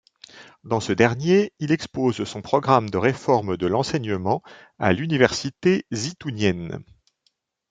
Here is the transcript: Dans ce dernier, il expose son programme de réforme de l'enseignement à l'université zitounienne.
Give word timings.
Dans 0.63 0.79
ce 0.79 0.93
dernier, 0.93 1.53
il 1.59 1.71
expose 1.71 2.23
son 2.23 2.41
programme 2.41 2.89
de 2.89 2.97
réforme 2.97 3.55
de 3.55 3.67
l'enseignement 3.67 4.41
à 4.79 4.93
l'université 4.93 5.85
zitounienne. 5.93 6.83